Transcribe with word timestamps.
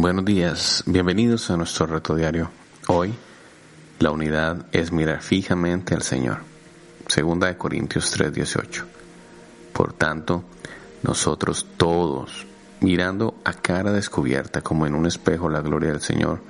Buenos 0.00 0.24
días, 0.24 0.84
bienvenidos 0.86 1.50
a 1.50 1.56
nuestro 1.56 1.86
reto 1.86 2.14
diario. 2.14 2.52
Hoy 2.86 3.12
la 3.98 4.12
unidad 4.12 4.66
es 4.70 4.92
mirar 4.92 5.20
fijamente 5.22 5.92
al 5.92 6.02
Señor. 6.02 6.38
Segunda 7.08 7.48
de 7.48 7.56
Corintios 7.56 8.12
3:18. 8.12 8.84
Por 9.72 9.92
tanto, 9.94 10.44
nosotros 11.02 11.66
todos, 11.76 12.46
mirando 12.78 13.40
a 13.44 13.54
cara 13.54 13.90
descubierta 13.90 14.60
como 14.60 14.86
en 14.86 14.94
un 14.94 15.04
espejo 15.04 15.48
la 15.48 15.62
gloria 15.62 15.90
del 15.90 16.00
Señor, 16.00 16.42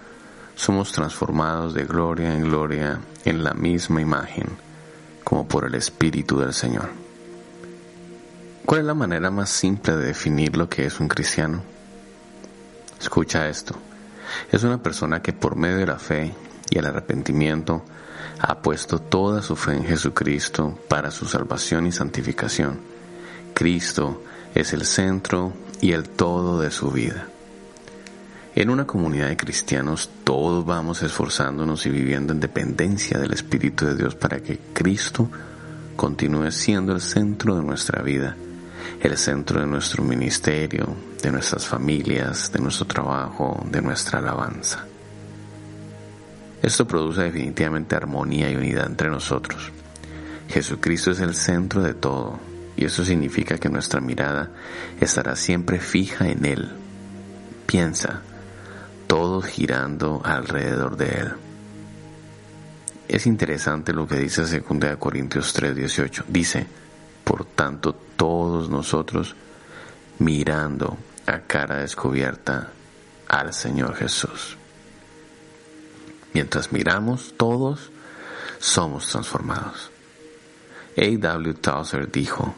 somos 0.54 0.92
transformados 0.92 1.72
de 1.72 1.86
gloria 1.86 2.34
en 2.34 2.42
gloria 2.42 3.00
en 3.24 3.42
la 3.42 3.54
misma 3.54 4.02
imagen, 4.02 4.44
como 5.24 5.48
por 5.48 5.64
el 5.64 5.74
Espíritu 5.74 6.38
del 6.38 6.52
Señor. 6.52 6.90
¿Cuál 8.66 8.80
es 8.80 8.86
la 8.86 8.94
manera 8.94 9.30
más 9.30 9.48
simple 9.48 9.96
de 9.96 10.04
definir 10.04 10.54
lo 10.54 10.68
que 10.68 10.84
es 10.84 11.00
un 11.00 11.08
cristiano? 11.08 11.77
Escucha 13.00 13.48
esto. 13.48 13.74
Es 14.50 14.62
una 14.64 14.82
persona 14.82 15.22
que 15.22 15.32
por 15.32 15.56
medio 15.56 15.78
de 15.78 15.86
la 15.86 15.98
fe 15.98 16.34
y 16.70 16.78
el 16.78 16.86
arrepentimiento 16.86 17.84
ha 18.40 18.58
puesto 18.60 18.98
toda 18.98 19.42
su 19.42 19.56
fe 19.56 19.74
en 19.74 19.84
Jesucristo 19.84 20.78
para 20.88 21.10
su 21.10 21.26
salvación 21.26 21.86
y 21.86 21.92
santificación. 21.92 22.80
Cristo 23.54 24.22
es 24.54 24.72
el 24.72 24.84
centro 24.84 25.52
y 25.80 25.92
el 25.92 26.08
todo 26.08 26.60
de 26.60 26.70
su 26.70 26.90
vida. 26.90 27.28
En 28.54 28.70
una 28.70 28.86
comunidad 28.86 29.28
de 29.28 29.36
cristianos 29.36 30.10
todos 30.24 30.66
vamos 30.66 31.02
esforzándonos 31.02 31.86
y 31.86 31.90
viviendo 31.90 32.32
en 32.32 32.40
dependencia 32.40 33.18
del 33.18 33.32
Espíritu 33.32 33.86
de 33.86 33.94
Dios 33.94 34.16
para 34.16 34.40
que 34.40 34.58
Cristo 34.72 35.28
continúe 35.96 36.50
siendo 36.50 36.92
el 36.92 37.00
centro 37.00 37.54
de 37.56 37.62
nuestra 37.62 38.02
vida 38.02 38.36
el 39.00 39.16
centro 39.16 39.60
de 39.60 39.66
nuestro 39.66 40.02
ministerio, 40.02 40.94
de 41.22 41.30
nuestras 41.30 41.66
familias, 41.66 42.50
de 42.52 42.58
nuestro 42.58 42.86
trabajo, 42.86 43.64
de 43.70 43.80
nuestra 43.80 44.18
alabanza. 44.18 44.84
Esto 46.62 46.86
produce 46.86 47.22
definitivamente 47.22 47.94
armonía 47.94 48.50
y 48.50 48.56
unidad 48.56 48.86
entre 48.86 49.08
nosotros. 49.08 49.70
Jesucristo 50.48 51.12
es 51.12 51.20
el 51.20 51.34
centro 51.34 51.82
de 51.82 51.94
todo 51.94 52.40
y 52.76 52.84
eso 52.84 53.04
significa 53.04 53.58
que 53.58 53.68
nuestra 53.68 54.00
mirada 54.00 54.50
estará 55.00 55.36
siempre 55.36 55.78
fija 55.78 56.28
en 56.28 56.44
Él. 56.44 56.68
Piensa, 57.66 58.22
todo 59.06 59.42
girando 59.42 60.20
alrededor 60.24 60.96
de 60.96 61.06
Él. 61.06 61.32
Es 63.08 63.26
interesante 63.26 63.92
lo 63.92 64.06
que 64.06 64.16
dice 64.16 64.42
2 64.42 64.96
Corintios 64.98 65.54
3:18. 65.54 66.24
Dice, 66.28 66.66
por 67.28 67.44
tanto, 67.44 67.94
todos 68.16 68.70
nosotros 68.70 69.36
mirando 70.18 70.96
a 71.26 71.40
cara 71.40 71.80
descubierta 71.80 72.70
al 73.28 73.52
Señor 73.52 73.96
Jesús. 73.96 74.56
Mientras 76.32 76.72
miramos, 76.72 77.34
todos 77.36 77.90
somos 78.58 79.10
transformados. 79.10 79.90
A.W. 80.96 81.52
Towser 81.52 82.10
dijo, 82.10 82.54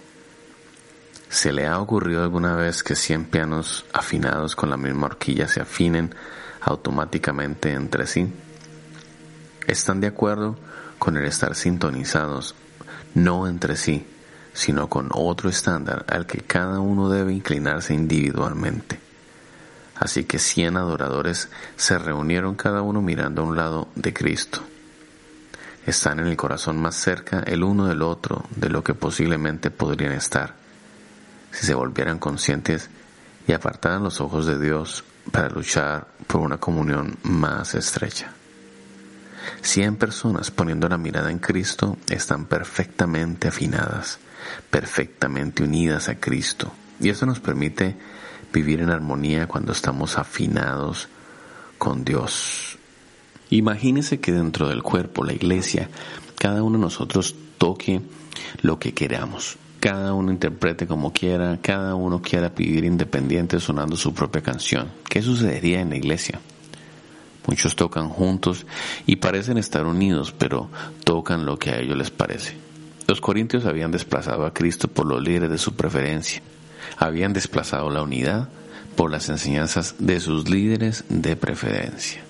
¿se 1.29 1.53
le 1.53 1.67
ha 1.67 1.81
ocurrido 1.81 2.23
alguna 2.23 2.55
vez 2.55 2.85
que 2.85 2.95
100 2.95 3.25
pianos 3.25 3.85
afinados 3.93 4.55
con 4.55 4.71
la 4.71 4.77
misma 4.77 5.07
horquilla 5.07 5.49
se 5.49 5.61
afinen 5.61 6.15
automáticamente 6.61 7.73
entre 7.73 8.07
sí? 8.07 8.33
¿Están 9.67 10.01
de 10.01 10.07
acuerdo 10.07 10.57
con 11.01 11.17
el 11.17 11.25
estar 11.25 11.57
sintonizados, 11.57 12.55
no 13.15 13.49
entre 13.49 13.75
sí, 13.75 14.07
sino 14.53 14.89
con 14.89 15.09
otro 15.13 15.49
estándar 15.49 16.05
al 16.09 16.27
que 16.27 16.39
cada 16.39 16.81
uno 16.81 17.09
debe 17.09 17.33
inclinarse 17.33 17.95
individualmente. 17.95 18.99
Así 19.97 20.25
que 20.25 20.39
cien 20.39 20.77
adoradores 20.77 21.51
se 21.77 21.99
reunieron 21.99 22.55
cada 22.55 22.83
uno 22.83 23.03
mirando 23.03 23.43
a 23.43 23.45
un 23.45 23.57
lado 23.57 23.89
de 23.95 24.13
Cristo. 24.13 24.63
Están 25.87 26.21
en 26.21 26.27
el 26.27 26.37
corazón 26.37 26.81
más 26.81 26.95
cerca 26.97 27.41
el 27.41 27.63
uno 27.63 27.87
del 27.87 28.03
otro 28.03 28.45
de 28.57 28.71
lo 28.71 28.83
que 28.83 28.95
posiblemente 28.95 29.71
podrían 29.71 30.13
estar 30.13 30.55
si 31.53 31.67
se 31.67 31.75
volvieran 31.75 32.19
conscientes 32.19 32.89
y 33.47 33.53
apartaran 33.53 34.05
los 34.05 34.21
ojos 34.21 34.47
de 34.47 34.59
Dios 34.59 35.05
para 35.33 35.49
luchar 35.49 36.07
por 36.27 36.41
una 36.41 36.59
comunión 36.59 37.17
más 37.23 37.75
estrecha. 37.75 38.33
Cien 39.63 39.97
personas 39.97 40.51
poniendo 40.51 40.89
la 40.89 40.99
mirada 40.99 41.31
en 41.31 41.39
Cristo 41.39 41.97
están 42.09 42.47
perfectamente 42.47 43.49
afinadas 43.49 44.19
perfectamente 44.71 45.63
unidas 45.63 46.09
a 46.09 46.17
Cristo. 46.17 46.73
Y 47.01 47.09
eso 47.09 47.27
nos 47.27 47.41
permite 47.41 47.97
vivir 48.53 48.81
en 48.81 48.91
armonía 48.91 49.47
cuando 49.47 49.73
estamos 49.73 50.19
afinados 50.19 51.09
con 51.79 52.05
Dios. 52.05 52.79
Imagínese 53.51 54.21
que 54.21 54.33
dentro 54.33 54.69
del 54.69 54.83
cuerpo, 54.83 55.25
la 55.25 55.33
iglesia, 55.33 55.89
cada 56.39 56.63
uno 56.63 56.79
de 56.79 56.85
nosotros 56.85 57.35
toque 57.59 58.03
lo 58.63 58.79
que 58.79 58.93
queramos. 58.93 59.57
Cada 59.81 60.13
uno 60.13 60.31
interprete 60.31 60.87
como 60.87 61.13
quiera, 61.13 61.59
cada 61.63 61.95
uno 61.95 62.21
quiera 62.21 62.51
vivir 62.51 62.85
independiente 62.85 63.59
sonando 63.61 63.97
su 63.97 64.13
propia 64.13 64.43
canción. 64.43 64.91
¿Qué 65.09 65.23
sucedería 65.23 65.81
en 65.81 65.91
la 65.91 65.97
iglesia? 65.97 66.41
Muchos 67.47 67.77
tocan 67.77 68.09
juntos 68.09 68.67
y 69.07 69.17
parecen 69.17 69.59
estar 69.59 69.87
unidos, 69.87 70.33
pero 70.37 70.69
tocan 71.05 71.47
lo 71.47 71.59
que 71.59 71.71
a 71.71 71.79
ellos 71.79 71.97
les 71.97 72.11
parece. 72.11 72.57
Los 73.07 73.21
corintios 73.21 73.65
habían 73.65 73.91
desplazado 73.91 74.47
a 74.47 74.55
Cristo 74.55 74.89
por 74.89 75.07
los 75.07 75.23
líderes 75.23 75.51
de 75.51 75.59
su 75.59 75.75
preferencia. 75.75 76.43
Habían 76.97 77.33
desplazado 77.33 77.91
la 77.91 78.03
unidad 78.03 78.49
por 78.95 79.11
las 79.11 79.29
enseñanzas 79.29 79.97
de 79.99 80.21
sus 80.21 80.49
líderes 80.49 81.05
de 81.09 81.35
preferencia. 81.37 82.23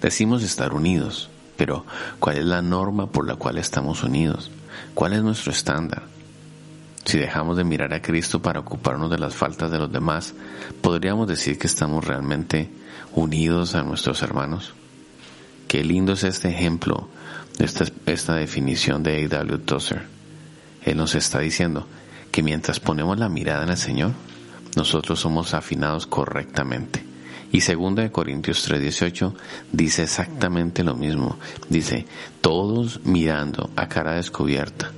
Decimos 0.00 0.42
estar 0.42 0.74
unidos, 0.74 1.30
pero 1.56 1.86
¿cuál 2.18 2.38
es 2.38 2.44
la 2.44 2.62
norma 2.62 3.06
por 3.06 3.26
la 3.26 3.36
cual 3.36 3.58
estamos 3.58 4.02
unidos? 4.02 4.50
¿Cuál 4.94 5.14
es 5.14 5.22
nuestro 5.22 5.52
estándar? 5.52 6.15
Si 7.06 7.18
dejamos 7.18 7.56
de 7.56 7.62
mirar 7.62 7.94
a 7.94 8.02
Cristo 8.02 8.42
para 8.42 8.58
ocuparnos 8.58 9.08
de 9.10 9.18
las 9.18 9.34
faltas 9.34 9.70
de 9.70 9.78
los 9.78 9.92
demás, 9.92 10.34
¿podríamos 10.80 11.28
decir 11.28 11.56
que 11.56 11.68
estamos 11.68 12.04
realmente 12.04 12.68
unidos 13.14 13.76
a 13.76 13.84
nuestros 13.84 14.22
hermanos? 14.22 14.74
Qué 15.68 15.84
lindo 15.84 16.14
es 16.14 16.24
este 16.24 16.48
ejemplo 16.48 17.08
esta, 17.60 17.84
esta 18.06 18.34
definición 18.34 19.04
de 19.04 19.24
A.W. 19.24 19.58
Tozer. 19.58 20.02
Él 20.84 20.96
nos 20.96 21.14
está 21.14 21.38
diciendo 21.38 21.86
que 22.32 22.42
mientras 22.42 22.80
ponemos 22.80 23.18
la 23.18 23.28
mirada 23.28 23.62
en 23.62 23.70
el 23.70 23.76
Señor, 23.76 24.12
nosotros 24.74 25.20
somos 25.20 25.54
afinados 25.54 26.08
correctamente. 26.08 27.04
Y 27.52 27.60
segunda 27.60 28.02
de 28.02 28.10
Corintios 28.10 28.68
3:18 28.68 29.32
dice 29.70 30.02
exactamente 30.02 30.82
lo 30.82 30.96
mismo. 30.96 31.38
Dice, 31.68 32.04
todos 32.40 33.00
mirando 33.04 33.70
a 33.76 33.88
cara 33.88 34.14
descubierta 34.14 34.90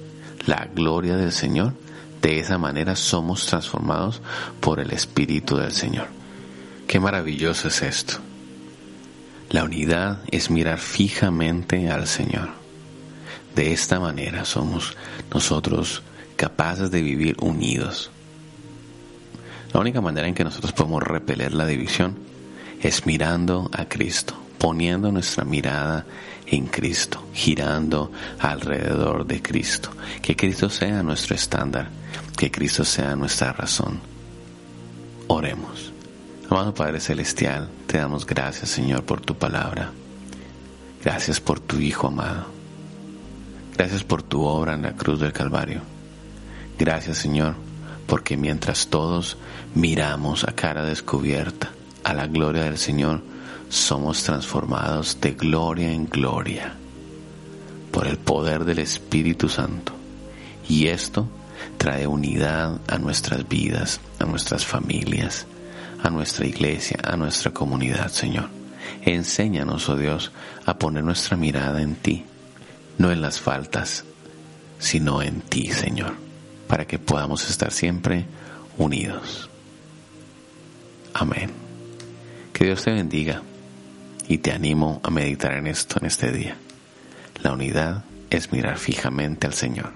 la 0.46 0.66
gloria 0.74 1.16
del 1.16 1.32
Señor, 1.32 1.74
de 2.22 2.40
esa 2.40 2.58
manera 2.58 2.96
somos 2.96 3.46
transformados 3.46 4.20
por 4.60 4.80
el 4.80 4.90
Espíritu 4.92 5.56
del 5.56 5.72
Señor. 5.72 6.08
Qué 6.86 7.00
maravilloso 7.00 7.68
es 7.68 7.82
esto. 7.82 8.18
La 9.50 9.64
unidad 9.64 10.20
es 10.30 10.50
mirar 10.50 10.78
fijamente 10.78 11.90
al 11.90 12.06
Señor. 12.06 12.50
De 13.54 13.72
esta 13.72 13.98
manera 13.98 14.44
somos 14.44 14.96
nosotros 15.32 16.02
capaces 16.36 16.90
de 16.90 17.02
vivir 17.02 17.36
unidos. 17.40 18.10
La 19.72 19.80
única 19.80 20.00
manera 20.00 20.28
en 20.28 20.34
que 20.34 20.44
nosotros 20.44 20.72
podemos 20.72 21.02
repeler 21.02 21.52
la 21.52 21.66
división 21.66 22.16
es 22.80 23.06
mirando 23.06 23.70
a 23.72 23.86
Cristo, 23.86 24.34
poniendo 24.58 25.10
nuestra 25.12 25.44
mirada 25.44 26.04
en 26.46 26.66
Cristo, 26.66 27.24
girando 27.32 28.10
alrededor 28.38 29.26
de 29.26 29.40
Cristo. 29.42 29.90
Que 30.22 30.36
Cristo 30.36 30.68
sea 30.70 31.02
nuestro 31.02 31.34
estándar, 31.34 31.90
que 32.36 32.50
Cristo 32.50 32.84
sea 32.84 33.14
nuestra 33.16 33.52
razón. 33.52 34.00
Oremos. 35.28 35.92
Amado 36.50 36.72
Padre 36.72 37.00
Celestial, 37.00 37.68
te 37.86 37.98
damos 37.98 38.24
gracias 38.24 38.70
Señor 38.70 39.04
por 39.04 39.20
tu 39.20 39.36
palabra. 39.36 39.92
Gracias 41.04 41.40
por 41.40 41.60
tu 41.60 41.78
Hijo 41.78 42.08
amado. 42.08 42.46
Gracias 43.76 44.02
por 44.02 44.22
tu 44.22 44.42
obra 44.42 44.74
en 44.74 44.82
la 44.82 44.94
cruz 44.94 45.20
del 45.20 45.32
Calvario. 45.32 45.82
Gracias 46.78 47.18
Señor, 47.18 47.54
porque 48.06 48.36
mientras 48.38 48.88
todos 48.88 49.36
miramos 49.74 50.44
a 50.44 50.52
cara 50.52 50.84
descubierta 50.84 51.70
a 52.02 52.14
la 52.14 52.26
gloria 52.26 52.64
del 52.64 52.78
Señor, 52.78 53.20
somos 53.68 54.22
transformados 54.22 55.20
de 55.20 55.32
gloria 55.32 55.92
en 55.92 56.06
gloria 56.06 56.74
por 57.92 58.06
el 58.06 58.18
poder 58.18 58.64
del 58.64 58.78
Espíritu 58.78 59.48
Santo. 59.48 59.92
Y 60.68 60.86
esto 60.86 61.26
trae 61.76 62.06
unidad 62.06 62.80
a 62.86 62.98
nuestras 62.98 63.48
vidas, 63.48 64.00
a 64.18 64.24
nuestras 64.24 64.64
familias, 64.64 65.46
a 66.02 66.10
nuestra 66.10 66.46
iglesia, 66.46 66.98
a 67.02 67.16
nuestra 67.16 67.52
comunidad, 67.52 68.08
Señor. 68.08 68.48
Enséñanos, 69.02 69.88
oh 69.88 69.96
Dios, 69.96 70.32
a 70.64 70.78
poner 70.78 71.04
nuestra 71.04 71.36
mirada 71.36 71.82
en 71.82 71.94
ti, 71.96 72.24
no 72.98 73.10
en 73.10 73.20
las 73.20 73.40
faltas, 73.40 74.04
sino 74.78 75.22
en 75.22 75.40
ti, 75.40 75.70
Señor, 75.70 76.14
para 76.66 76.86
que 76.86 76.98
podamos 76.98 77.48
estar 77.48 77.72
siempre 77.72 78.26
unidos. 78.76 79.50
Amén. 81.14 81.50
Que 82.52 82.64
Dios 82.64 82.84
te 82.84 82.92
bendiga 82.92 83.42
y 84.28 84.38
te 84.38 84.52
animo 84.52 85.00
a 85.02 85.10
meditar 85.10 85.54
en 85.54 85.66
esto 85.66 85.98
en 86.00 86.06
este 86.06 86.30
día. 86.30 86.56
La 87.42 87.52
unidad 87.52 88.04
es 88.30 88.52
mirar 88.52 88.78
fijamente 88.78 89.46
al 89.46 89.54
Señor. 89.54 89.92